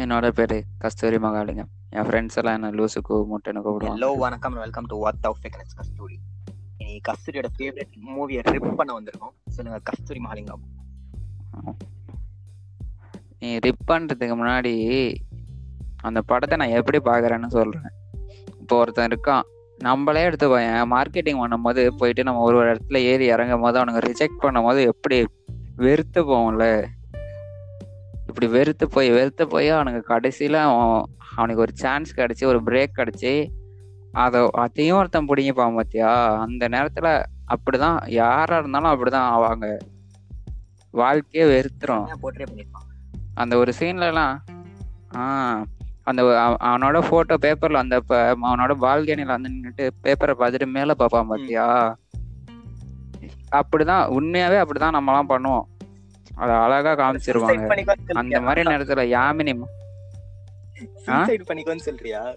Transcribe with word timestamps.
என்னோட 0.00 0.28
பேரு 0.28 0.64
கஸ்தூரி 0.78 1.16
மகாலிங்கம். 1.16 1.70
என் 1.90 2.02
ஃப்ரெண்ட்ஸ் 2.02 2.34
எல்லாம் 2.34 2.62
என்ன 2.62 2.70
லூசுக்கு 2.70 3.14
முட்டைன்னு 3.14 3.60
கூப்பிடுவாங்க. 3.64 3.96
ஹலோ 3.96 4.16
வணக்கம். 4.16 4.54
Welcome 4.54 4.86
to 4.86 4.98
what 4.98 5.14
of 5.22 5.36
fakeness 5.42 5.74
Kasturi. 5.76 6.18
இன்னைக்கு 6.76 7.12
கஸ்தூரியோட 7.12 7.48
ஃபேவரட் 7.58 7.92
மூவியை 8.08 8.42
ரிப் 8.42 8.76
பண்ண 8.76 9.00
வந்திருக்கோம். 9.00 9.34
சொல்லுங்க 9.46 9.80
கஸ்தூரி 9.82 10.20
மகாலிங்கம். 10.24 10.62
நீ 13.38 13.56
ரிப் 13.56 13.86
பண்றதுக்கு 13.86 14.36
முன்னாடி 14.42 14.74
அந்த 16.00 16.22
படத்தை 16.22 16.58
நான் 16.58 16.76
எப்படி 16.76 16.98
பாக்குறேன்னு 16.98 17.46
சொல்றேன். 17.46 17.90
இப்போ 18.60 18.76
ஒருத்தன் 18.76 19.10
இருக்கான். 19.10 19.42
நம்மளே 19.78 20.22
எடுத்து 20.22 20.48
போயேன் 20.48 20.92
மார்க்கெட்டிங் 20.92 21.42
பண்ணும்போது 21.42 21.88
போயிட்டு 22.00 22.22
நம்ம 22.22 22.40
ஒரு 22.40 22.56
ஒரு 22.56 22.72
இடத்துல 22.72 22.96
ஏறி 22.96 23.26
இறங்கும் 23.26 23.60
போது 23.60 23.76
அவனுங்க 23.80 24.02
ரிஜெக்ட் 24.08 24.42
பண்ணும் 24.44 24.62
போது 24.62 24.82
எப்படி 24.82 25.18
வெறுத்து 25.76 26.20
போவோம்ல 26.30 26.86
இப்படி 28.30 28.52
வெறுத்து 28.52 28.88
போய் 28.88 29.10
வெறுத்து 29.10 29.48
போய் 29.48 29.68
அவனுக்கு 29.68 30.14
கடைசியில 30.14 30.52
அவன் 30.52 31.04
அவனுக்கு 31.36 31.60
ஒரு 31.60 31.70
சான்ஸ் 31.74 32.18
கிடைச்சி 32.18 32.44
ஒரு 32.44 32.62
பிரேக் 32.62 32.96
கிடைச்சி 32.96 33.48
அதை 34.12 34.48
அதையும் 34.52 34.96
ஒருத்தன் 34.96 35.28
பிடிங்கிப்பான் 35.28 35.74
பாத்தியா? 35.74 36.38
அந்த 36.38 36.68
நேரத்துல 36.68 37.22
அப்படிதான் 37.46 38.10
யாரா 38.10 38.58
இருந்தாலும் 38.58 38.90
அப்படிதான் 38.90 39.28
அவங்க 39.28 39.78
வாழ்க்கையே 40.90 41.60
வெறுத்துரும். 41.60 42.06
அந்த 43.34 43.56
ஒரு 43.56 43.72
சீன்ல 43.78 44.06
எல்லாம் 44.06 44.44
ஆஹ் 45.14 45.64
அந்த 46.02 46.40
அவ- 46.40 46.56
அவனோட 46.56 47.08
போட்டோ 47.08 47.36
பேப்பர்ல 47.42 47.72
அந்த 47.72 48.00
ப- 48.00 48.36
அவனோட 48.42 48.74
பால்கனில 48.80 49.24
வந்து 49.24 49.50
நின்னுட்டு 49.50 49.90
பேப்பரை 50.02 50.34
பார்த்துட்டு 50.38 50.66
மேல 50.66 50.94
பார்ப்பான் 50.94 51.26
பாத்தியா? 51.26 51.96
அப்படிதான் 53.52 54.12
உண்மையாவே 54.18 54.64
அப்படிதான் 54.64 54.98
நம்மலாம் 54.98 55.24
பண்ணுவோம். 55.28 55.79
அதை 56.34 56.54
அழகா 56.54 56.92
காமிச்சிருவாங்க. 56.92 57.86
அந்த? 58.12 58.40
மாதிரி 58.40 58.70
நேரத்துல 58.70 59.16
யாமினி 59.16 59.62
சொல்றியா? 61.76 62.34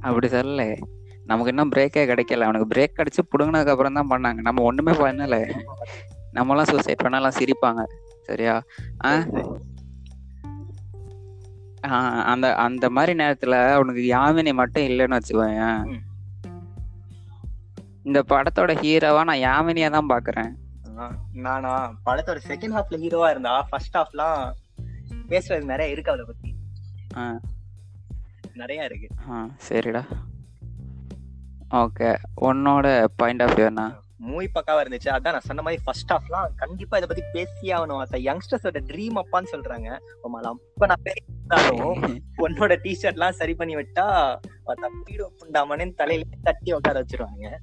அப்படி 0.00 0.28
சொல்லல. 0.28 0.82
நமக்கு 1.24 1.48
இன்னும் 1.48 1.70
பிரேக்கே 1.76 2.10
கிடைக்கல. 2.10 2.40
அவனுக்கு 2.40 2.74
பிரேக் 2.74 2.98
கிடைச்சு 2.98 3.22
புடுங்கினதுக்கு 3.32 3.66
அப்புறம் 3.66 3.92
தான் 3.92 4.10
பண்ணாங்க. 4.10 4.34
நம்ம 4.34 4.62
ஒண்ணுமே 4.62 4.92
பண்ணல. 4.92 5.54
நம்மலாம் 6.34 6.62
சூசைட் 6.62 6.96
பண்ணலாம் 6.96 7.32
சிரிப்பாங்க. 7.38 7.84
சரியா? 8.22 8.62
அந்த 12.32 12.54
அந்த 12.54 12.90
மாதிரி 12.90 13.24
நேரத்துல 13.24 13.72
அவனுக்கு 13.72 14.14
யாமினி 14.14 14.54
மட்டும் 14.54 14.82
இல்லைன்னு 14.82 15.18
வச்சுக்கோயேன். 15.18 16.00
இந்த 18.02 18.24
படத்தோட 18.28 18.60
ஹீரோவா 18.60 19.30
நான் 19.30 19.46
யாமினியா 19.46 19.90
தான் 19.90 20.08
பாக்குறேன். 20.08 20.59
நானா? 21.34 21.88
படத்தோட 22.06 22.38
செகண்ட் 22.48 22.74
ஹாஃப்ல 22.74 22.94
ஹீரோவா 22.96 23.30
இருந்தா 23.30 23.62
ஃபர்ஸ்ட் 23.62 23.96
ஹாஃப்லாம் 23.96 24.52
பேசுறது 25.28 25.64
நிறைய 25.64 25.92
இருக்கு 25.92 26.10
அவளை 26.10 26.30
பத்தி. 26.30 26.54
ஆ. 27.16 27.40
நிறைய 28.54 28.84
இருக்கு. 28.84 29.08
ஆ 29.30 29.50
சரிடா. 29.68 30.04
ஓகே 31.70 32.16
உன்னோட 32.40 33.06
பாயிண்ட் 33.16 33.42
ஆஃப் 33.42 33.50
வியூ 33.50 33.64
என்ன? 33.64 33.94
மூவி 34.16 34.50
பக்காவா 34.54 34.70
இருந்துச்சு. 34.70 35.04
அதான் 35.04 35.30
நான் 35.30 35.40
சொன்ன 35.40 35.62
மாதிரி 35.62 35.82
ஃபர்ஸ்ட் 35.84 36.10
ஹாஃப்லாம் 36.10 36.48
கண்டிப்பா 36.56 36.98
இதை 36.98 37.08
பத்தி 37.08 37.22
பேசியே 37.32 37.72
ஆகணும். 37.72 38.04
அந்த 38.04 38.18
யங்ஸ்டர்ஸோட 38.18 38.76
ட்ரீம் 38.76 39.22
அப்பான்னு 39.22 39.44
சொல்றாங்க. 39.52 39.98
ஆமாலாம் 40.24 40.54
இப்ப 40.74 40.86
நான் 40.86 41.02
பெரிய 41.02 41.26
இருந்தாலும் 41.26 42.20
உன்னோட 42.38 42.72
டிஷர்ட்லாம் 42.82 43.30
சரி 43.30 43.54
பண்ணி 43.54 43.76
விட்டா 43.76 44.38
தப்பீடு 44.64 45.32
புண்டாமனு 45.38 45.94
தலையில 45.94 46.28
தட்டி 46.42 46.72
உட்கார 46.72 47.04
வச்சிருவாங்க. 47.04 47.56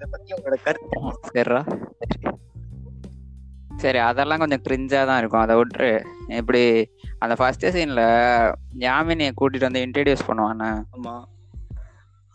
இத 0.00 0.06
பத்தி 0.12 0.34
உங்களோட 0.34 0.56
கருத்து 0.64 0.98
சரிடா. 1.32 1.62
சரி 3.82 3.98
அதெல்லாம் 4.06 4.38
கொஞ்சம் 4.38 4.62
கிரிஞ்சா 4.68 5.00
தான் 5.06 5.18
இருக்கும். 5.18 5.42
அதை 5.42 5.54
விட்டுரு. 5.56 5.90
எப்படி 6.38 6.62
அந்த 7.18 7.34
ஃபர்ஸ்ட் 7.34 7.66
சீன்ல 7.76 8.02
யாமினியை 8.84 9.32
கூட்டிட்டு 9.40 9.68
வந்து 9.68 9.82
இன்ட்ரடியூஸ் 9.86 10.26
பண்ணுவானே. 10.28 10.70
ஆமா. 10.96 11.14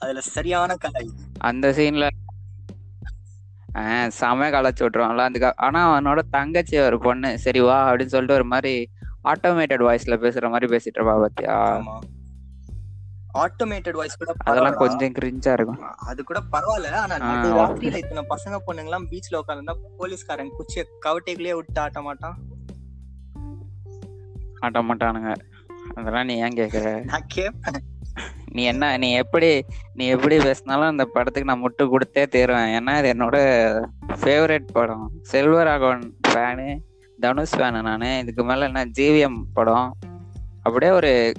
அதுல 0.01 0.21
சரியான 0.35 0.75
கதை 0.75 1.05
அந்த 1.49 1.67
சீன்ல 1.77 2.07
செம 4.19 4.49
களைச்சு 4.55 4.83
விட்டுருவான்ல. 4.83 5.27
அதுக்கு 5.29 5.49
ஆனா 5.67 5.81
அவனோட 5.89 6.21
தங்கச்சி 6.37 6.77
ஒரு 6.79 6.99
பொண்ணு 6.99 7.31
சரி 7.45 7.59
வா 7.59 7.77
அப்படின்னு 7.89 8.15
சொல்லிட்டு 8.15 8.39
ஒரு 8.39 8.47
மாதிரி 8.53 8.73
ஆட்டோமேட்டட் 9.33 9.85
வாய்ஸ்ல 9.87 10.17
பேசுற 10.25 10.49
மாதிரி 10.55 10.69
பேசிட்டு 10.75 10.99
இருப்பா 10.99 11.15
பாத்தியா? 11.23 11.57
ஆட்டோமேட்டட் 13.35 13.91
வாய்ஸ் 13.91 14.17
கூட 14.17 14.33
அதெல்லாம். 14.43 14.73
கொஞ்சம் 14.73 15.11
கிரிஞ்சா 15.11 15.53
இருக்கும். 15.53 15.81
அது 15.81 16.23
கூட 16.23 16.41
பரவாயில்ல. 16.51 16.89
ஆனா. 16.89 17.17
நடு 17.17 17.53
ராத்திரியில 17.53 17.95
இத்தனை 17.95 18.25
பசங்க 18.29 18.57
பொண்ணுங்க 18.67 18.83
எல்லாம் 18.83 19.07
பீச்ல 19.09 19.39
உட்கார்ந்தா 19.47 19.75
போலீஸ்காரன் 19.97 20.51
குச்சிய 20.59 20.83
கவட்டைக்குள்ளேயே 21.05 21.55
விட்டு 21.55 21.81
ஆட்ட 21.81 22.01
மாட்டான். 22.01 22.37
ஆட்ட 24.59 24.81
மாட்டானுங்க. 24.81 25.35
அதெல்லாம் 25.95 26.25
நீ 26.25 26.35
ஏன் 26.35 26.53
கேக்குற? 26.53 27.03
நான் 27.03 27.27
கேப்பேன். 27.35 27.75
நீ 28.51 28.63
என்ன 28.63 28.97
நீ 28.97 29.13
எப்படி 29.13 29.65
நீ 29.93 30.05
எப்படி 30.05 30.37
பேசினாலும் 30.37 30.87
அந்த 30.87 31.05
படத்துக்கு 31.05 31.55
நான் 31.55 31.63
முட்டு 31.63 31.83
கொடுத்தே 31.83 32.27
தீருவேன். 32.27 32.83
ஏன்னா 32.83 32.99
இது 32.99 33.13
என்னோட 33.13 33.37
ஃபேவரட் 34.07 34.67
படம். 34.73 35.11
செல்வராகவன் 35.31 36.11
ஃபேனு 36.27 36.77
தனுஷ் 37.19 37.55
ஃபேனு 37.55 37.81
நான். 37.81 38.01
இதுக்கு 38.01 38.43
மேல 38.43 38.65
என்ன 38.65 38.85
ஜிவிஎம் 38.85 39.43
படம். 39.53 39.95
அப்படியே 40.61 40.91
ஒரு 40.91 41.33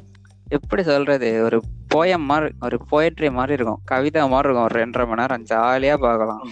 எப்படி 0.49 0.83
சொல்றது 0.83 1.43
ஒரு 1.43 1.63
போயம் 1.97 2.25
மாதிரி 2.25 2.55
ஒரு 2.61 2.77
போயட்ரி 2.91 3.31
மாதிரி 3.31 3.53
இருக்கும். 3.53 3.81
கவிதை 3.85 4.29
மாதிரி 4.29 4.49
இருக்கும். 4.49 4.65
ஒரு 4.65 4.87
ரெண்டரை 4.87 5.09
மணி 5.09 5.21
நேரம் 5.21 5.45
ஜாலியா 5.45 5.97
பார்க்கலாம். 5.97 6.49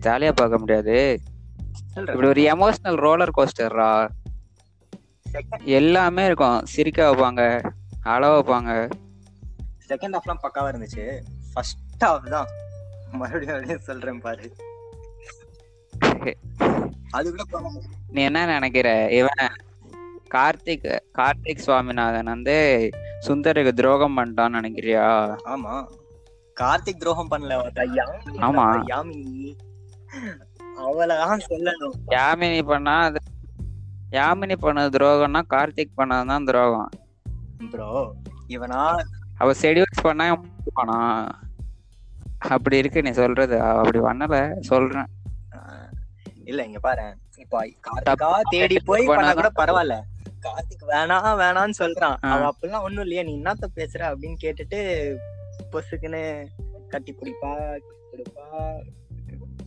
ஜாலியா 0.00 0.32
பார்க்க 0.32 0.58
முடியாது. 0.58 1.20
இப்படி 1.94 2.28
ஒரு 2.28 2.40
எமோஷனல் 2.40 2.94
ரோலர் 2.94 3.30
கோஸ்டர்ரா 3.36 4.08
எல்லாமே 5.64 6.24
இருக்கும். 6.24 6.66
சிரிக்க 6.66 7.14
வைப்பாங்க 7.14 7.70
அழ 8.02 8.38
வைப்பாங்க. 8.38 8.90
செகண்ட் 9.88 10.16
ஹாஃப்லாம் 10.16 10.42
பக்காவா 10.42 10.68
இருந்துச்சு. 10.72 11.20
ஃபர்ஸ்ட் 11.54 11.78
ஹாஃப் 11.92 12.28
தான். 12.28 12.46
மறுபடியும் 13.10 13.54
மறுபடியும் 13.54 13.78
சொல்றேன் 13.78 14.20
பாரு. 14.20 14.54
அது 17.10 17.34
கூட 17.34 17.42
பரவாயில்ல. 17.52 17.82
நீ 18.08 18.22
என்ன 18.22 18.44
நினைக்கிற? 18.46 19.10
இவன் 19.10 19.48
கார்த்திக் 20.34 20.98
கார்த்திக் 21.14 21.58
சுவாமிநாதன் 21.58 22.24
வந்து 22.24 22.90
சுந்தருக்கு 23.26 23.72
துரோகம் 23.72 24.16
பண்ணிட்டான்னு 24.16 24.58
நினைக்கிறியா? 24.58 25.36
ஆமா. 25.44 25.86
கார்த்திக் 26.60 26.98
துரோகம் 26.98 27.30
பண்ணல 27.30 27.56
ஆமா. 28.40 28.64
பண்ணா, 28.64 28.84
யாமினி. 28.86 29.56
அவளதான் 30.78 31.40
சொல்லணும். 31.48 31.94
யாமினி 32.06 32.66
பண்ணா 32.66 33.02
அது 33.02 33.20
யாமினி 34.10 34.56
பண்ணது 34.62 34.88
துரோகம்னா 34.96 35.42
கார்த்திக் 35.50 35.98
பண்ணதுதான் 35.98 36.44
துரோகம். 36.44 36.90
ப்ரோ 37.70 38.14
இவனா? 38.48 38.80
அவ 39.38 39.52
செடியூஸ் 39.52 40.02
பண்ணா 40.02 40.24
பண்ணுவானா? 40.34 40.98
அப்படி 42.38 42.76
இருக்கு 42.76 43.02
நீ 43.02 43.10
சொல்றது. 43.10 43.60
அப்படி 43.60 43.98
பண்ணல 43.98 44.60
சொல்றேன். 44.60 45.10
இல்ல 46.44 46.64
இங்க 46.64 46.78
பாரு 46.78 47.14
இப்போ 47.38 47.58
தேடி 48.50 48.80
போய் 48.84 49.06
பண்ணா 49.06 49.32
கூட 49.32 49.50
பரவாயில்ல. 49.56 49.96
கார்த்திக் 50.42 50.90
வேணாம் 50.90 51.38
வேணாம்னு 51.40 51.76
சொல்றான். 51.78 52.16
ஆ. 52.24 52.30
அவ 52.32 52.48
அப்பெல்லாம் 52.50 52.82
ஒண்ணும் 52.82 53.00
இல்லையா. 53.00 53.22
நீ 53.22 53.34
என்னத்த 53.38 53.68
பேசுற 53.76 54.02
அப்படின்னு 54.10 54.38
கேட்டுட்டு 54.44 54.80
பொசுக்குன்னு 55.72 56.22
கட்டி 56.88 57.12
பிடிப்பா 57.12 57.50
கொடுப்பா 58.10 58.46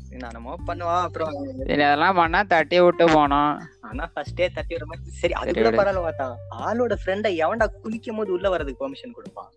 என்னமோ 0.10 0.52
பண்ணுவா 0.68 0.96
அப்புறம் 1.02 1.32
சரி 1.70 1.84
அதெல்லாம் 1.84 2.16
பண்ணா 2.16 2.44
தட்டி 2.44 2.80
விட்டு 2.80 3.06
போனோம் 3.08 3.54
ஆனா 3.82 4.04
ஃபர்ஸ்டே 4.14 4.46
தட்டி 4.54 4.74
விட 4.76 4.86
மாதிரி 4.86 5.16
சரி 5.22 5.34
அது 5.34 5.54
கூட. 5.54 5.70
பரவாயில்ல 5.70 6.04
பார்த்தா. 6.06 6.28
ஆளோட 6.66 6.94
ஃப்ரெண்ட 7.02 7.30
எவன்டா 7.44 7.66
குளிக்கும் 7.82 8.16
போது 8.16 8.32
உள்ள 8.32 8.50
வர்றதுக்கு 8.50 8.84
பெர்மிஷன் 8.84 9.14
கொடுப்பான்? 9.14 9.52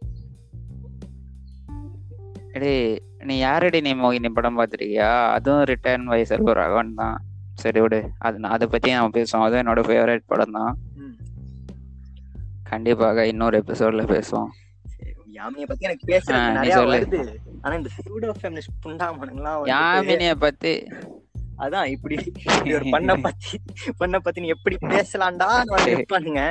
டேய் 2.53 2.97
நீ 3.23 3.39
யாரடி 3.39 3.81
நீ 3.81 3.95
மோகினி 3.95 4.29
படம் 4.29 4.59
பார்த்திருக்கியா? 4.59 5.11
அதுவும் 5.33 5.63
ரிட்டர்ன் 5.63 6.05
வை 6.05 6.21
செல்வராகவன் 6.25 6.95
தான். 6.95 7.17
சரி 7.55 7.81
விடு. 7.81 8.01
அது 8.19 8.39
நான் 8.39 8.53
அதை 8.53 8.67
பத்தி 8.67 8.93
நம்ம 8.93 9.19
பேசுவோம் 9.19 9.45
அதுவும் 9.45 9.63
என்னோட 9.63 9.83
ஃபேவரட் 9.89 10.27
படம் 10.27 10.51
தான். 10.51 10.73
கண்டிப்பாக 12.69 13.27
இன்னொரு 13.27 13.57
எபிசோட்ல 13.61 14.03
பேசுவோம். 14.11 14.51
யாமினிய 15.37 15.67
பத்தி 15.67 15.87
எனக்கு 15.89 16.07
பேசுறது 16.11 16.37
ஆ, 16.37 16.43
நீ 16.45 16.55
நிறைய 16.57 16.75
சொல்லு. 16.77 16.97
வருது. 16.97 17.21
ஆனா 17.63 17.75
இந்த 17.75 17.91
சூடோ 17.99 18.33
ஃபெமினிஸ்ட் 18.39 18.75
புண்டாமனுங்களாம் 18.85 19.57
வந்துட்டு 19.57 19.73
யாமினிய 19.75 20.33
பத்தி? 20.39 20.73
அதான் 21.59 21.87
இப்படி 21.93 22.17
ஒரு 22.73 22.85
பண்ண 22.91 23.13
பத்தி 23.19 23.55
பண்ண 23.99 24.17
பத்தி 24.21 24.41
நீ 24.41 24.51
எப்படி 24.57 24.77
பேசலாம்டா 24.89 25.49
பண்ணுங்க 26.13 26.43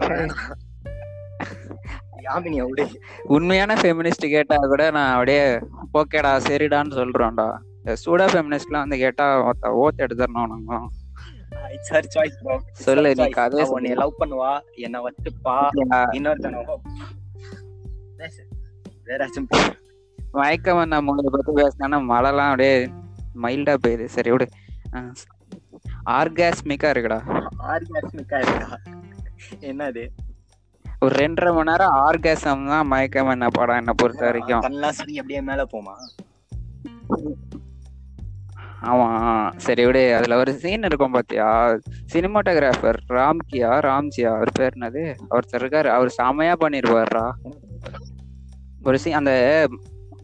யாமினியா 2.24 2.64
விடு. 2.68 2.84
உண்மையான 3.34 3.72
ஃபெமினிஸ்ட் 3.76 4.26
கேட்டா 4.32 4.56
கூட 4.64 4.84
நான் 4.90 5.12
அப்படியே 5.12 5.42
ஓகேடா 5.98 6.32
சரிடான்னு 6.46 6.96
சொல்றோம்டா. 6.98 7.46
சூடா 8.02 8.26
ஃபெமினிஸ்ட்லாம் 8.28 8.84
வந்து 8.84 8.98
கேட்டா 8.98 9.26
ஒத்த 9.46 9.70
ஓத்து 9.82 10.04
எடுத்துடணும் 10.06 10.50
நாங்களும் 10.52 10.88
இட்ஸ் 11.74 11.92
ஹர் 11.94 12.08
சாய்ஸ் 12.14 12.36
ப்ரோ 12.44 12.56
சொல்லு, 12.84 13.10
நீ 13.20 13.26
கதையை 13.38 13.64
உன்னை. 13.74 13.92
லவ் 14.02 14.18
பண்ணுவா 14.20 14.52
என்ன 14.86 15.00
வச்சுப்பா 15.06 15.56
இன்னொருத்தன 16.18 16.62
பேசு 18.20 18.42
வேறாச்சும். 19.08 19.48
மயக்கம் 20.38 20.78
வந்த 20.80 20.96
மூவியை 21.08 21.30
பத்தி 21.34 21.52
பேசினா 21.58 21.98
மழைலாம் 22.12 22.50
அப்படியே 22.52 22.72
மைல்டா 23.44 23.74
பெய்யுது 23.84 24.06
சரி 24.16 24.30
விடு. 24.34 24.46
ஆர்காஸ்மிக்கா 26.18 26.88
இருக்குடா. 26.94 27.20
ஆர்காஸ்மிக்கா 27.72 28.38
இருக்கா 28.44 28.68
என்னது? 29.70 30.04
ஒரு 31.04 31.14
ரெண்டரை 31.22 31.50
மணி 31.56 31.70
நேரம் 31.70 31.96
ஆர்காசம் 32.06 32.64
தான் 32.72 32.88
மயக்கம் 32.92 33.32
என்ன 33.34 33.48
படம் 33.58 33.80
என்ன 33.82 33.92
பொறுத்த 34.00 34.24
வரைக்கும். 34.28 34.62
சரி 35.00 35.14
அப்படியே 35.22 35.40
மேல 35.48 35.64
போமா? 35.74 35.94
ஆமா 38.82 39.06
சரி 39.56 39.84
விடு. 39.84 40.14
அதுல 40.14 40.36
ஒரு 40.36 40.54
சீன் 40.54 40.82
இருக்கும் 40.82 41.10
பாத்தியா? 41.10 41.78
சினிமாட்டோகிராஃபர் 42.12 42.98
ராம்கியா 43.08 43.70
ராம்ஜியா 43.88 44.26
அவர் 44.26 44.52
பேர் 44.52 44.74
என்னது? 44.78 45.16
ஒருத்தர் 45.30 45.62
இருக்காரு. 45.62 45.86
அவர் 45.86 46.14
செமையா 46.22 46.54
பண்ணிருப்பாருடா. 46.60 47.30
ஒரு 48.82 48.98
சீன் 48.98 49.14
அந்த 49.14 49.68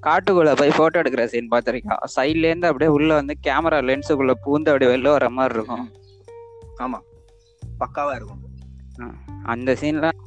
காட்டுக்குள்ள 0.03 0.57
போய் 0.57 0.71
போட்டோ 0.77 1.03
எடுக்கிற 1.03 1.25
சீன் 1.25 1.49
பாத்திருக்கா 1.51 1.97
சைட்ல 2.17 2.37
இருந்து 2.37 2.67
அப்படியே 2.67 2.91
உள்ள 2.91 3.15
வந்து 3.15 3.37
கேமரா 3.47 3.79
லென்ஸுக்குள்ள 3.89 4.33
பூந்து 4.45 4.71
அப்படியே 4.71 4.95
வெளில 4.95 5.09
வர 5.09 5.31
மாதிரி 5.31 5.55
இருக்கும். 5.55 5.93
ஆமா. 6.79 6.99
பக்காவா 7.81 8.15
இருக்கும். 8.15 8.43
அந்த 9.45 9.73
சீன்லாம் 9.73 10.19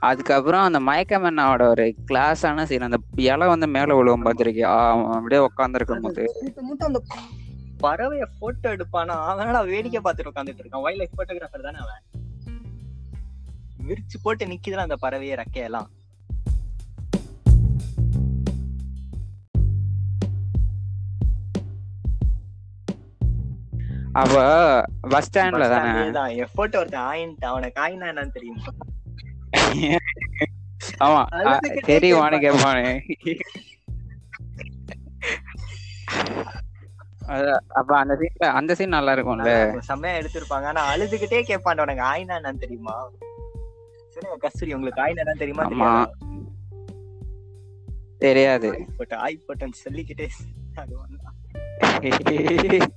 அதுக்கப்புறம் 0.00 0.64
அந்த 0.68 0.80
மயக்கமன்னாவோட 0.80 1.62
ஒரு 1.68 1.84
கிளாஸான 2.08 2.64
சீன் 2.64 2.86
அந்த 2.88 2.98
இலை 3.14 3.46
வந்து 3.48 3.66
மேல 3.66 3.94
விழுவும் 3.98 4.24
பாத்திருக்கியா 4.26 4.70
அவன் 4.90 5.16
அப்படியே 5.18 5.40
உட்காந்துருக்கும் 5.48 6.04
போது. 6.06 6.24
அந்த 6.88 7.02
பறவைய 7.82 8.24
போட்டோ 8.38 8.76
எடுப்பானா? 8.76 9.16
அவனால 9.30 9.66
வேடிக்கை 9.66 10.00
பார்த்துட்டு 10.04 10.30
உட்காந்துட்டு 10.32 10.62
இருக்கான். 10.62 10.82
வைல்ட் 10.82 11.00
லைஃப் 11.02 11.16
போட்டோகிராஃபர் 11.18 11.66
தானே 11.68 11.78
அவன்? 11.84 12.02
விரிச்சு 13.88 14.18
போட்டு 14.22 14.46
நிக்குதுல 14.46 14.86
அந்த 14.86 14.96
பறவைய 15.02 15.36
ரெக்கையெல்லாம். 15.42 15.88
அவ 24.12 24.34
பஸ் 25.00 25.38
ஸ்டாண்ட்ல 25.38 25.68
தானே? 25.70 26.44
போட்டோ 26.54 26.78
ஒருத்தன் 26.78 27.08
ஆயின்ட்டு 27.12 27.44
அவனுக்கு 27.44 27.80
ஆயினா 27.82 28.06
என்னன்னு 28.12 28.36
தெரியுமா? 28.38 28.62
ஆமா. 31.04 31.22
தெரியுமான்னு 31.86 32.38
கேட்பானு. 32.44 32.84
அப்ப 37.68 37.98
அந்த 37.98 38.14
சீன்ல 38.14 38.44
அந்த 38.44 38.74
சீன் 38.74 38.88
நல்லா 38.88 39.12
இருக்கும்ல. 39.12 39.78
செம்மையா 39.78 40.16
எடுத்திருப்பாங்க. 40.16 40.66
ஆனா 40.72 40.94
அழுதுகிட்டே 40.94 41.42
கேட்பான் 41.42 41.78
உனக்கு. 41.78 42.02
ஆயினா 42.02 42.34
என்னன்னு 42.38 42.58
தெரியுமா? 42.58 43.08
சொல்லுங்க 44.08 44.36
கஸ்தூரி 44.38 44.74
உங்களுக்கு 44.74 45.02
ஆயினா 45.02 45.26
என்னன்னு 45.26 45.38
தெரியுமா. 45.38 46.06
தெரியாது? 48.18 48.86
போட்டு 48.96 49.16
ஆய் 49.16 49.44
போட்டேன்னு 49.48 49.72
சொல்லிக்கிட்டே. 49.72 50.28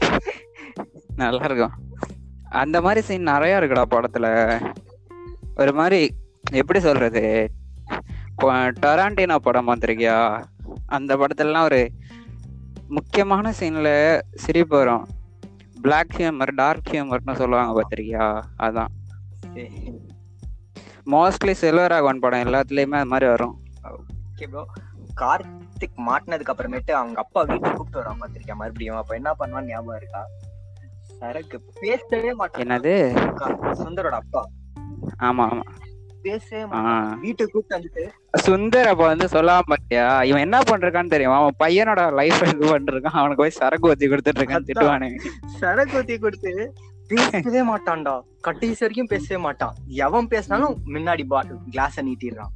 நல்லா 1.16 1.44
இருக்கும். 1.44 1.74
அந்த 2.50 2.80
மாதிரி 2.80 3.06
சீன் 3.06 3.22
நிறைய 3.22 3.58
இருக்குடா 3.58 3.84
படத்துல. 3.90 4.26
ஒரு 5.56 5.72
மாதிரி 5.72 6.00
எப்படி 6.52 6.80
சொல்றது? 6.80 7.50
டொராண்டினோ 8.82 9.36
படம் 9.36 9.68
பார்த்திருக்கியா? 9.68 10.18
அந்த 10.86 11.16
படத்துலலாம் 11.16 11.68
ஒரு 11.68 11.82
முக்கியமான 12.88 13.52
சீன்ல 13.60 13.88
சிரிப்பு 14.34 14.76
வரும். 14.76 15.04
பிளாக் 15.82 16.14
ஹியூமர் 16.16 16.54
டார்க் 16.54 16.90
ஹியூமர்னு 16.90 17.40
சொல்லுவாங்க 17.40 17.72
பார்த்திருக்கியா? 17.76 18.26
அதான். 18.58 18.90
மோஸ்ட்லி 21.12 21.54
செல்வராகவன் 21.62 22.22
படம் 22.24 22.44
எல்லாத்துலயுமே 22.46 22.96
அது 23.00 23.10
மாதிரி 23.12 23.28
வரும். 23.30 23.54
ஓகே 24.36 24.46
ப்ரோ 24.50 24.64
கார்த்திக் 25.20 25.98
மாட்டினதுக்கு 26.06 26.52
அப்புறமேட்டு 26.52 26.92
அவங்க 27.00 27.20
அப்பா 27.24 27.42
வீட்டுக்கு 27.42 27.76
கூப்பிட்டு 27.76 28.00
வரான் 28.00 28.20
பாத்திருக்கேன் 28.22 28.60
மறுபடியும்? 28.62 28.96
அப்ப 28.96 29.14
என்ன 29.14 29.30
பண்ணுவான்னு 29.40 29.72
ஞாபகம் 29.72 29.96
இருக்கா? 29.96 30.22
சரக்கு. 31.18 31.58
பேசவே 31.80 32.34
மாட்டான். 32.34 32.62
என்னது? 32.62 32.94
சுந்தரோட 33.82 34.16
அப்பா. 34.22 34.42
ஆமா 35.28 35.44
ஆமா. 35.52 35.64
வீட்டுக்கு 37.22 37.52
கூப்பிட்டு 37.52 37.76
வந்துட்டு 37.76 38.04
சுந்தர் 38.46 38.88
அப்ப 38.92 39.02
வந்து 39.10 39.26
சொல்லாம 39.32 39.66
பாத்தியா 39.72 40.04
இவன் 40.22 40.44
என்ன 40.46 40.58
பண்றான்னு 40.70 41.12
தெரியுமா? 41.14 41.36
அவன் 41.40 41.60
பையனோட 41.64 42.00
லைஃப் 42.20 42.42
இது 42.52 42.64
பண்ணிருக்கான் 42.70 43.20
அவனுக்கு 43.20 43.42
போய் 43.42 43.58
சரக்கு 43.60 43.90
ஊத்தி 43.90 44.06
கொடுத்துட்டு 44.12 44.42
இருக்கான். 44.42 44.66
திட்டுவானு. 44.68 45.08
சரக்கு 45.60 45.96
ஊத்தி 46.00 46.16
கொடுத்து 46.18 46.52
பேசவே 47.08 47.62
மாட்டான்டா. 47.70 48.14
கடைசி 48.40 48.76
வரைக்கும் 48.80 49.12
பேசவே 49.12 49.40
மாட்டான். 49.46 49.74
எவன் 50.06 50.28
பேசினாலும் 50.28 50.76
முன்னாடி 50.94 51.24
பாட்டில் 51.32 51.64
கிளாஸ 51.74 52.04
நீட்டிடுறான். 52.08 52.52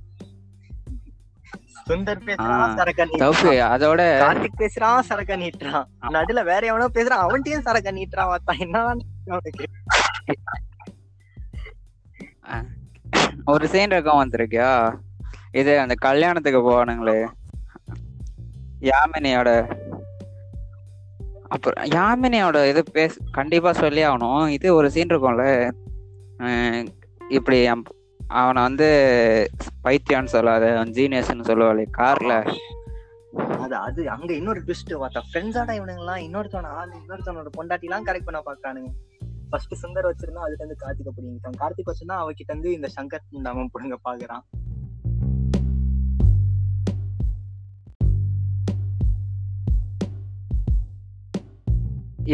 சுந்தர் 1.89 2.25
பேசுறான். 2.29 2.73
சரக்க 2.79 3.05
அதோட 3.75 4.01
கார்த்திக் 4.25 4.59
பேசுறான் 4.63 5.07
சரக்க 5.11 5.37
நீட்டுறான். 5.45 5.87
நடுல 6.17 6.41
வேற 6.51 6.63
எவனோ 6.71 6.89
பேசுறான். 6.95 7.23
அவன்கிட்டயும் 7.27 7.67
சரக்க 7.69 7.93
நீட்டுறான். 7.99 8.59
என்ன 8.67 8.83
ஒரு 13.53 13.67
சீன் 13.73 13.95
இருக்கும் 13.95 14.23
வந்திருக்கியா? 14.23 14.71
இது 15.61 15.73
அந்த 15.83 15.95
கல்யாணத்துக்கு 16.07 16.61
போவானுங்களே. 16.67 17.19
யாமினியோட 18.91 19.51
அப்புறம் 21.55 21.85
யாமினியோட 21.99 22.59
இது 22.71 22.81
பேச 22.97 23.15
கண்டிப்பா 23.39 23.71
சொல்லி 23.83 24.03
ஆகணும். 24.09 24.43
இது 24.57 24.69
ஒரு 24.79 24.89
சீன் 24.95 25.13
இருக்கும்ல. 25.13 25.47
இப்படி 27.37 27.59
அவனை 28.41 28.61
வந்து 28.69 28.89
பைத்தியான்னு 29.85 30.35
சொல்லாத 30.35 30.65
ஜீனியஸ்னு 30.97 31.49
சொல்லுவாளே 31.51 31.87
கார்ல. 31.99 32.33
அது 33.65 33.75
அது 33.87 34.01
அங்க 34.15 34.31
இன்னொரு 34.39 34.61
ட்விஸ்ட் 34.67 34.93
பார்த்தா 35.03 35.21
ஃப்ரெண்ட்ஸாட 35.29 35.71
இவனுங்க 35.79 36.03
எல்லாம் 36.05 36.23
இன்னொருத்தவன 36.27 36.73
ஆளு 36.81 36.93
இன்னொருத்தவனோட 37.03 37.51
பொண்டாட்டி 37.59 37.89
எல்லாம் 37.89 38.07
கரெக்ட் 38.09 38.29
பண்ண 38.29 38.41
பாக்கானுங்க 38.49 38.91
ஃபர்ஸ்ட் 39.51 39.75
சுந்தர் 39.83 40.09
வச்சிருந்தா 40.09 40.43
அதுல 40.47 40.61
இருந்து 40.61 40.77
கார்த்திக 40.83 41.11
பிடிங்கிட்டான் 41.17 41.61
கார்த்திக் 41.61 41.91
வச்சிருந்தா 41.91 42.17
அவகிட்ட 42.23 42.51
இருந்து 42.53 42.71
இந்த 42.79 42.89
சங்கர் 42.97 43.25
அவன் 43.53 43.71
பிடுங்க 43.75 43.97
பாக்குறான். 44.09 44.45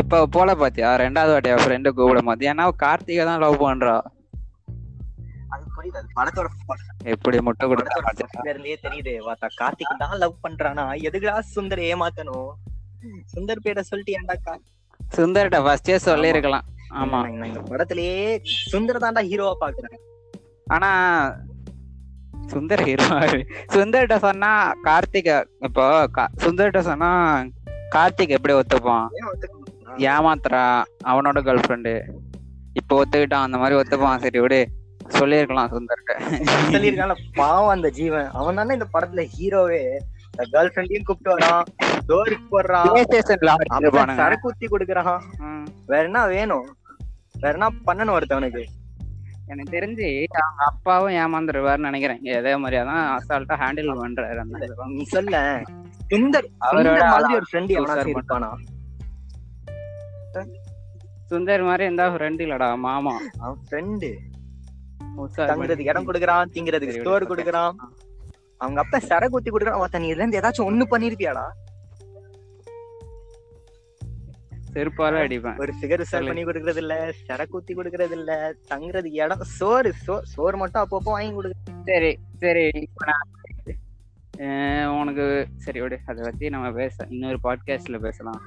இப்ப 0.03 0.21
போல 0.35 0.51
பாத்தியா? 0.61 0.89
ரெண்டாவது 1.03 1.33
வாட்டி 1.35 1.51
அவ 1.55 1.61
ஃப்ரெண்டு 1.65 1.89
கூப்பிடும் 1.97 2.29
போது 2.31 2.47
ஏன்னா 2.53 2.65
கார்த்திகை 2.85 3.25
தான் 3.31 3.43
லவ் 3.45 3.63
பண்றா. 3.65 3.97
எப்படி 7.13 7.39
முட்டை 7.47 7.65
கொடுத்தா 7.71 7.97
தெரியுது. 8.87 9.13
வாத்தா 9.29 9.49
கார்த்திக் 9.61 10.03
தான் 10.05 10.19
லவ் 10.23 10.43
பண்றானா? 10.45 10.87
எதுக்குடா 11.09 11.37
சுந்தர் 11.55 11.83
ஏமாத்தணும்? 11.91 12.51
சுந்தர் 13.35 13.65
பேரை 13.67 13.85
சொல்லிட்டு 13.91 14.17
ஏன்டா 14.19 14.57
சுந்தர்கிட்ட 15.19 15.59
ஃபர்ஸ்டே 15.65 15.97
சொல்லியிருக்கலாம். 16.11 16.67
ஆமா. 17.03 17.21
இந்த 17.49 17.61
படத்திலேயே 17.71 18.21
சுந்தர் 18.73 19.05
தான்டா 19.05 19.23
ஹீரோவா 19.31 19.55
பாக்குறேன். 19.65 19.99
ஆனா 20.67 20.91
சுந்தர் 22.53 22.83
ஹீரோ 22.89 23.07
சுந்தர்கிட்ட 23.75 24.17
சொன்னா 24.25 24.51
கார்த்திக் 24.89 25.31
இப்போ 25.69 25.85
சுந்தர்கிட்ட 26.45 26.81
சொன்னா 26.91 27.11
கார்த்திக் 27.95 28.37
எப்படி 28.37 28.55
ஒத்துப்பான்? 28.55 29.07
ஏமாத்துறா 30.13 30.63
அவனோட 31.11 31.39
கேர்ள் 31.47 31.65
ஃப்ரெண்டு 31.67 31.93
இப்போ 32.81 32.95
ஒத்துக்கிட்டான் 33.03 33.47
அந்த 33.47 33.59
மாதிரி 33.59 33.79
ஒத்துப்பான். 33.81 34.23
சரி 34.25 34.41
விடு 34.45 34.61
சொல்லியிருக்கலாம் 35.19 35.73
சுந்தர்கிட்ட 35.75 36.13
சொல்லியிருக்கான்ல 36.75 37.17
பாவம் 37.41 37.75
அந்த 37.77 37.89
ஜீவன். 37.91 38.29
அவன் 38.41 38.59
தானே 38.61 38.77
இந்த 38.79 38.89
படத்துல 38.95 39.25
ஹீரோவே 39.37 39.83
கேர்ள் 40.53 40.71
ஃப்ரெண்டையும் 40.73 41.07
கூப்பிட்டு 41.09 41.35
வரான் 41.35 41.65
டோருக்கு 42.09 42.47
போடுறான். 42.55 42.87
சரக்கு 44.21 44.49
ஊத்தி 44.51 44.67
கொடுக்குறான். 44.73 45.21
வேற 45.91 46.03
என்ன 46.09 46.21
வேணும்? 46.27 46.67
வேற 47.43 47.53
என்ன 47.59 47.69
பண்ணணும் 47.87 48.17
ஒருத்தவனுக்கு 48.19 48.65
எனக்கு 49.53 49.73
தெரிஞ்சு 49.77 50.07
அவங்க 50.43 50.63
அப்பாவும் 50.71 51.17
ஏமாந்துருவாருன்னு 51.23 51.89
நினைக்கிறேன். 51.89 52.21
இதே 52.39 52.53
மாதிரியா 52.57 52.83
தான் 52.91 53.03
அசால்ட்டா 53.17 53.57
ஹேண்டில் 53.63 53.91
பண்றாரு 54.03 54.39
அந்த. 54.45 54.69
நீ 54.95 55.03
சொல்ல. 55.15 55.41
சுந்தர் 56.13 56.49
அவரோட 56.69 57.03
மாதிரி 57.15 57.35
ஒரு 57.41 57.47
ஃப்ரெண்ட் 57.51 57.75
எவனா 57.77 57.97
உஷார் 57.97 58.15
இருக்கானா 58.15 58.51
சுந்தர் 61.31 61.67
மாதிரி 61.69 61.85
இருந்தா 61.85 62.07
ஃப்ரெண்ட் 62.15 62.41
இல்லடா 62.47 62.69
மாமா. 62.87 63.15
அவன் 63.39 63.61
ஃப்ரெண்டு 63.67 64.11
தங்குறதுக்கு 65.51 65.91
இடம் 65.93 66.09
கொடுக்குறான் 66.09 66.51
திங்கிறதுக்கு 66.55 66.97
ஸ்டோர். 67.01 67.29
கொடுக்குறான். 67.31 67.75
அவங்க 68.63 68.81
அப்பா 68.83 68.99
சரக்கு 69.11 69.37
ஊத்தி 69.39 69.51
கொடுக்குறான். 69.53 69.81
ஒருத்தன் 69.83 70.05
நீ 70.05 70.09
இருந்து 70.15 70.41
ஏதாச்சும் 70.41 70.69
ஒண்ணு 70.71 70.85
பண்ணிருப்பியாடா? 70.93 71.45
செருப்பால 74.75 75.19
அடிப்பேன். 75.25 75.59
ஒரு 75.63 75.73
ரிசர்வ் 75.81 76.13
சொல்லு. 76.13 76.31
பண்ணி 76.31 76.45
கொடுக்கறது 76.47 76.81
இல்ல 76.85 76.95
சரக்கு 77.27 77.57
ஊத்தி 77.59 77.75
கொடுக்கறது 77.79 78.15
இல்ல 78.19 78.33
தங்குறதுக்கு 78.71 79.21
இடம் 79.25 79.45
சோறு 79.59 79.91
சோறு 80.35 80.57
மட்டும் 80.63 80.83
அப்பப்போ 80.85 81.13
வாங்கி 81.17 81.33
கொடுக்குறது 81.37 81.85
சரி 81.91 82.13
சரி 82.43 82.65
உனக்கு 85.01 85.25
சரி 85.65 85.81
விடு. 85.83 85.97
அதை 86.11 86.21
பத்தி 86.25 86.49
நம்ம 86.55 86.71
பேச 86.79 87.07
இன்னொரு 87.15 87.39
பாட்காஸ்ட்ல 87.45 87.99
பேசலாம். 88.07 88.41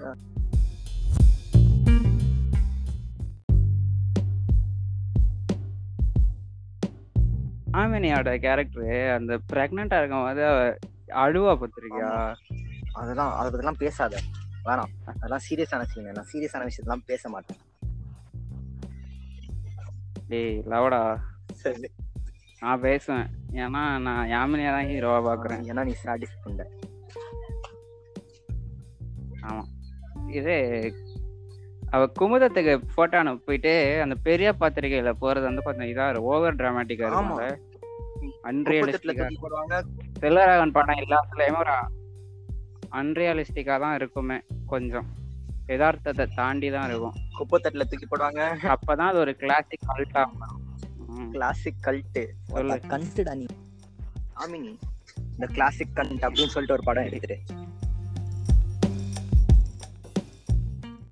ஆமினியோட 7.79 8.29
கேரக்டர் 8.43 8.91
அந்த 9.15 9.34
பிரெக்னண்டா 9.51 9.98
இருக்கும் 10.01 10.25
போது 10.27 10.46
அழுவா 11.24 11.53
பத்திரிக்கையா 11.62 12.12
அதெல்லாம் 13.01 13.31
அதை 13.39 13.48
பத்திலாம் 13.51 13.81
பேசாத. 13.84 14.15
வேணாம் 14.67 14.93
அதெல்லாம் 15.12 15.45
சீரியஸான 15.47 15.86
சீன் 15.86 16.12
நான் 16.12 16.29
சீரியஸான 16.31 16.67
விஷயத்தெல்லாம் 16.67 17.07
பேச 17.07 17.29
மாட்டேன் 17.29 17.62
டேய் 20.29 20.55
லவடா 20.71 21.01
சரி 21.55 21.89
நான் 22.62 22.81
பேசுவேன் 22.81 23.27
ஏன்னா 23.57 23.81
நான் 24.00 24.24
யாமினியா 24.31 24.71
தான் 24.71 24.89
ஹீரோவா 24.89 25.19
பாக்குறேன் 25.27 25.62
ஏன்னா 25.69 25.83
நீ 25.83 25.93
சாட்டிஸ் 26.03 26.41
பண்ண 26.43 26.63
ஆமா 29.43 29.63
இது 30.31 30.55
அவ 31.91 32.05
குமுதத்துக்கு 32.19 32.74
போட்டோ 32.95 33.17
அனுப்பிட்டு 33.17 33.74
அந்த 34.01 34.15
பெரிய 34.24 34.50
பத்திரிகையில 34.53 35.12
போறது 35.21 35.45
வந்து 35.45 35.62
கொஞ்சம் 35.62 35.89
இதா 35.91 36.05
ஓவர் 36.27 36.57
டிராமாட்டிக்கா. 36.59 37.07
இருக்கும் 37.09 37.63
அன்ரியலிஸ்டிக்கா 38.50 39.27
செல்வராகவன் 40.19 40.75
படம் 40.75 41.00
எல்லாத்துலயுமே 41.03 41.59
ஒரு 41.59 41.75
அன்ரியலிஸ்டிக்கா 42.91 43.79
தான் 43.79 43.96
இருக்குமே 43.96 44.39
கொஞ்சம். 44.65 45.08
யதார்த்தத்தை 45.67 46.27
தாண்டி 46.36 46.72
தான் 46.72 46.88
இருக்கும். 46.89 47.15
குப்பத்தட்டுல 47.39 47.84
தூக்கி 47.84 48.08
போடுவாங்க. 48.12 48.75
அப்பதான் 48.75 49.10
அது 49.10 49.17
ஒரு 49.17 49.36
கிளாசிக் 49.36 49.88
கல்ட்டா 49.88 50.24
கிளாசிக் 51.32 51.82
கல்ட்டு. 51.84 52.24
கல்ட்டுடா 52.94 53.36
நீ. 53.36 53.46
ஆமினி 54.36 54.77
இந்த 55.32 55.46
கிளாசிக் 55.46 55.96
கண்ட் 55.96 56.25
அப்படின்னு 56.25 56.53
சொல்லிட்டு 56.56 56.74
ஒரு 56.74 56.84
படம் 56.84 57.03
எடுத்துட்டு 57.03 57.65